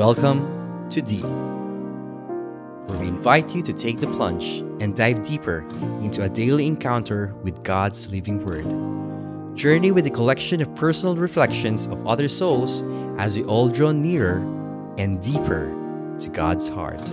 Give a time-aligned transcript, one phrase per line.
[0.00, 1.26] Welcome to Deep,
[2.86, 5.58] where we invite you to take the plunge and dive deeper
[6.00, 8.64] into a daily encounter with God's living Word.
[9.58, 12.82] Journey with a collection of personal reflections of other souls
[13.18, 14.38] as we all draw nearer
[14.96, 15.70] and deeper
[16.18, 17.04] to God's heart.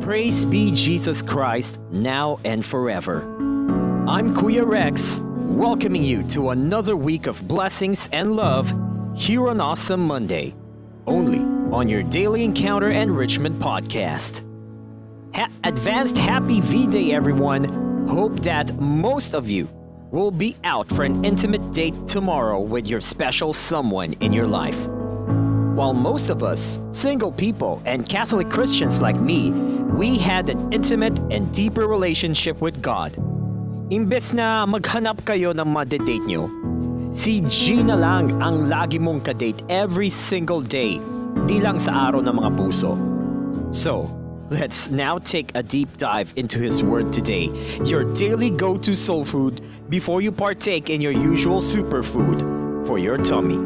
[0.00, 3.45] Praise be Jesus Christ, now and forever.
[4.08, 8.72] I'm Kuya Rex, welcoming you to another week of blessings and love
[9.16, 10.54] here on Awesome Monday,
[11.08, 11.40] only
[11.74, 14.44] on your Daily Encounter Enrichment Podcast.
[15.34, 18.06] Ha- advanced Happy V Day, everyone.
[18.06, 19.68] Hope that most of you
[20.12, 24.78] will be out for an intimate date tomorrow with your special someone in your life.
[25.74, 31.18] While most of us, single people and Catholic Christians like me, we had an intimate
[31.32, 33.16] and deeper relationship with God.
[33.86, 36.50] Imbes na maghanap kayo ng madedate nyo,
[37.14, 40.98] si G na lang ang lagi mong kadate every single day,
[41.46, 42.98] di lang sa araw ng mga puso.
[43.70, 44.10] So,
[44.50, 47.46] let's now take a deep dive into His Word today,
[47.86, 52.42] your daily go-to soul food before you partake in your usual superfood
[52.90, 53.62] for your tummy.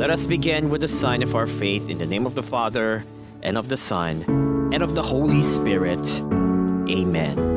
[0.00, 3.04] Let us begin with the sign of our faith in the name of the Father,
[3.44, 4.24] and of the Son,
[4.72, 6.08] and of the Holy Spirit.
[6.88, 7.49] Amen.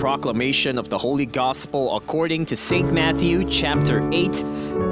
[0.00, 2.90] Proclamation of the Holy Gospel according to St.
[2.90, 4.34] Matthew chapter 8,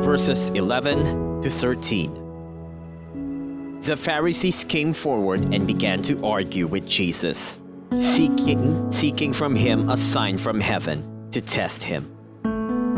[0.04, 3.80] verses 11 to 13.
[3.80, 7.58] The Pharisees came forward and began to argue with Jesus,
[7.98, 12.14] seeking, seeking from him a sign from heaven to test him.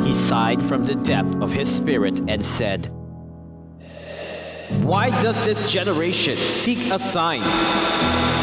[0.03, 2.87] He sighed from the depth of his spirit and said,
[4.83, 7.43] Why does this generation seek a sign?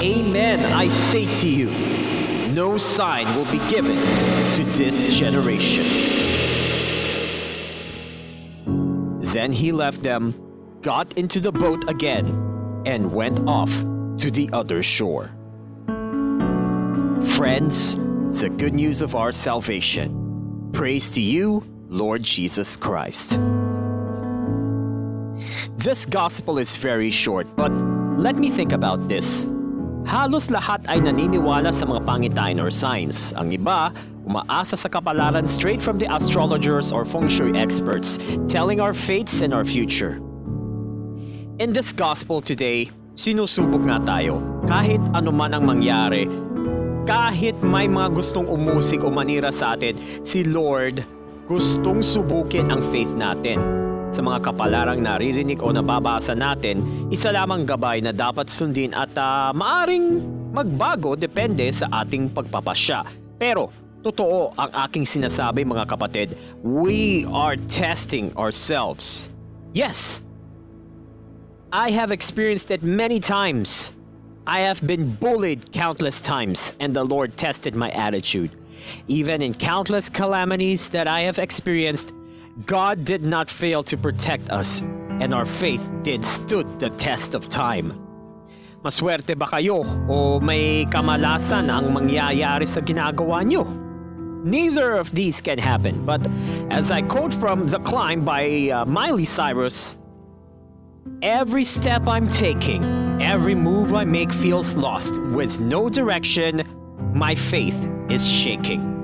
[0.01, 2.06] Amen, I say to you,
[2.53, 3.97] no sign will be given
[4.55, 5.83] to this generation.
[9.19, 10.33] Then he left them,
[10.81, 12.25] got into the boat again,
[12.85, 13.71] and went off
[14.19, 15.31] to the other shore.
[17.35, 17.97] Friends,
[18.39, 20.69] the good news of our salvation.
[20.73, 23.39] Praise to you, Lord Jesus Christ.
[25.75, 27.71] This gospel is very short, but
[28.17, 29.45] let me think about this.
[30.07, 33.35] Halos lahat ay naniniwala sa mga pangitain or signs.
[33.35, 33.91] Ang iba,
[34.23, 38.15] umaasa sa kapalaran straight from the astrologers or feng shui experts,
[38.47, 40.23] telling our fates and our future.
[41.59, 42.87] In this gospel today,
[43.19, 44.39] sinusubok nga tayo.
[44.63, 46.23] Kahit anuman ang mangyari,
[47.03, 51.03] kahit may mga gustong umusig o manira sa atin, si Lord
[51.51, 53.76] gustong subukin ang faith natin.
[54.07, 56.79] Sa mga kapalarang naririnig o nababasa natin,
[57.11, 60.23] isa lamang gabay na dapat sundin at uh, maaring
[60.55, 63.03] magbago depende sa ating pagpapasya.
[63.35, 63.67] Pero
[64.07, 69.27] totoo ang aking sinasabi mga kapatid, we are testing ourselves.
[69.75, 70.23] Yes,
[71.75, 73.91] I have experienced it many times.
[74.47, 78.55] I have been bullied countless times, and the Lord tested my attitude.
[79.11, 82.15] Even in countless calamities that I have experienced,
[82.65, 84.81] God did not fail to protect us,
[85.21, 87.93] and our faith did stood the test of time.
[88.81, 93.61] Maswerte ba kayo o may kamalasan ang mangyayari sa ginagawa nyo?
[94.41, 96.25] Neither of these can happen, but
[96.73, 99.97] as I quote from The Climb by uh, Miley Cyrus,
[101.21, 102.83] Every step I'm taking,
[103.21, 105.13] every move I make feels lost.
[105.33, 106.65] With no direction,
[107.13, 107.77] my faith
[108.09, 108.96] is shaking.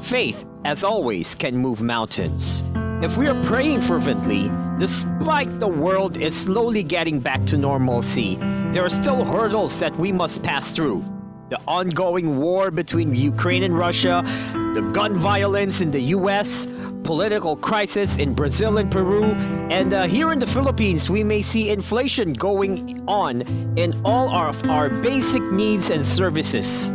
[0.00, 2.62] Faith, as always, can move mountains.
[3.02, 8.36] If we are praying fervently, despite the world is slowly getting back to normalcy,
[8.72, 11.04] there are still hurdles that we must pass through.
[11.50, 14.22] The ongoing war between Ukraine and Russia,
[14.74, 16.66] the gun violence in the US,
[17.04, 19.24] political crisis in Brazil and Peru,
[19.70, 23.42] and uh, here in the Philippines, we may see inflation going on
[23.78, 26.90] in all of our basic needs and services.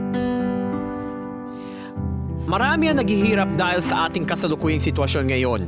[2.51, 5.61] Marami ang naghihirap dahil sa ating kasalukuyang sitwasyon ngayon.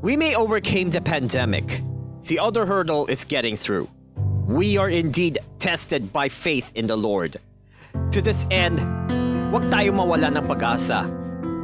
[0.00, 1.84] We may overcame the pandemic.
[2.24, 3.84] The other hurdle is getting through.
[4.48, 7.36] We are indeed tested by faith in the Lord.
[8.16, 8.80] To this end,
[9.52, 11.04] huwag tayo mawala ng pag-asa.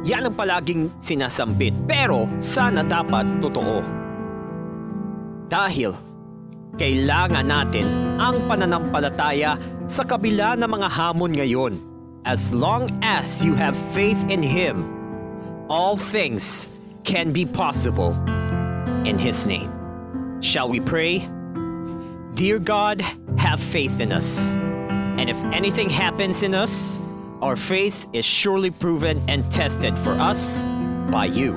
[0.05, 1.73] Yan ang palaging sinasambit.
[1.89, 3.81] Pero sana dapat totoo.
[5.49, 5.97] Dahil
[6.77, 7.89] kailangan natin
[8.21, 9.57] ang pananampalataya
[9.89, 11.92] sa kabila ng mga hamon ngayon.
[12.25, 16.69] As long as you have faith in Him, all things
[17.03, 18.13] can be possible
[19.05, 20.41] in His name.
[20.41, 21.29] Shall we pray?
[22.35, 23.01] Dear God,
[23.37, 24.53] have faith in us.
[24.53, 27.01] And if anything happens in us,
[27.41, 30.63] our faith is surely proven and tested for us
[31.11, 31.51] by you.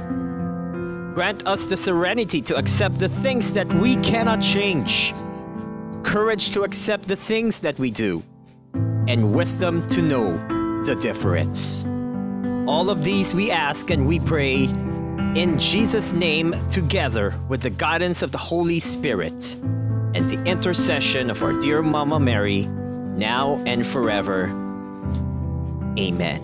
[1.15, 5.15] Grant us the serenity to accept the things that we cannot change,
[6.03, 8.21] courage to accept the things that we do,
[9.07, 11.85] and wisdom to know the difference.
[12.67, 14.65] All of these we ask and we pray
[15.37, 19.57] in Jesus' name together with the guidance of the Holy Spirit
[20.15, 24.47] and the intercession of our dear Mama Mary, now and forever.
[25.99, 26.43] Amen.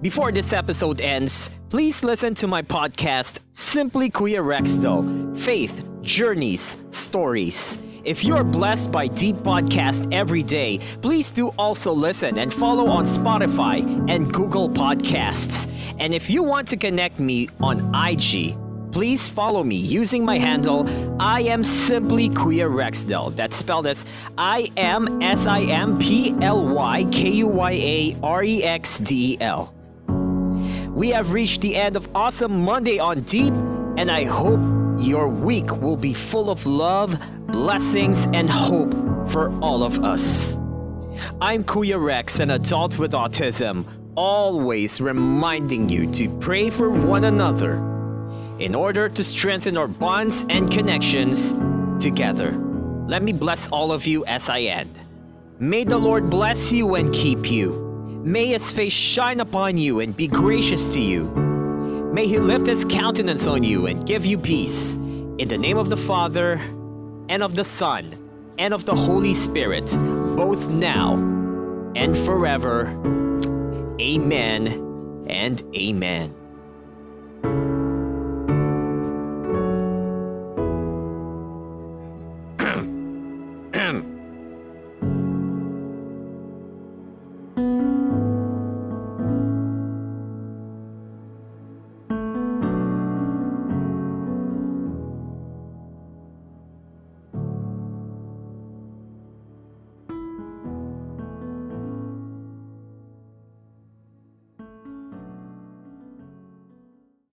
[0.00, 7.78] Before this episode ends, please listen to my podcast, Simply Kuya Rexdal Faith, Journeys, Stories.
[8.04, 13.04] If you're blessed by Deep Podcast every day, please do also listen and follow on
[13.04, 13.80] Spotify
[14.10, 15.70] and Google Podcasts.
[15.98, 18.58] And if you want to connect me on IG,
[18.92, 20.86] please follow me using my handle
[21.18, 23.34] I am simply Kuya Rexdal.
[23.36, 24.04] That's spelled as
[24.36, 29.38] I am S I M P L Y K U Y A R X D
[29.40, 29.72] L.
[30.90, 33.54] We have reached the end of Awesome Monday on Deep,
[33.96, 34.60] and I hope
[34.98, 38.92] your week will be full of love, blessings, and hope
[39.28, 40.56] for all of us.
[41.40, 43.86] I'm Kuya Rex, an adult with autism,
[44.16, 47.74] always reminding you to pray for one another
[48.58, 51.54] in order to strengthen our bonds and connections
[52.02, 52.52] together.
[53.06, 54.98] Let me bless all of you as I end.
[55.58, 57.80] May the Lord bless you and keep you.
[58.24, 61.43] May his face shine upon you and be gracious to you.
[62.14, 64.94] May he lift his countenance on you and give you peace.
[64.94, 66.60] In the name of the Father,
[67.28, 68.16] and of the Son,
[68.56, 69.86] and of the Holy Spirit,
[70.36, 71.14] both now
[71.96, 72.86] and forever.
[74.00, 76.43] Amen and amen.